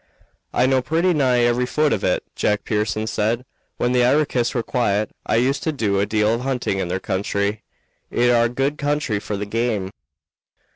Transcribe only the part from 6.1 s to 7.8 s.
of hunting in their country.